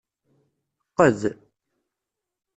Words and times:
Qqed. 0.89 1.21